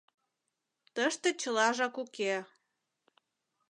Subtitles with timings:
[0.95, 2.33] —Тыште чылажак уке...